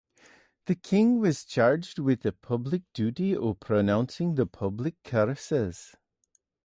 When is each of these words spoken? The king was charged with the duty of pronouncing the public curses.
The 0.65 0.73
king 0.73 1.19
was 1.19 1.45
charged 1.45 1.99
with 1.99 2.21
the 2.21 2.33
duty 2.95 3.35
of 3.35 3.59
pronouncing 3.59 4.33
the 4.33 4.47
public 4.47 4.95
curses. 5.03 5.95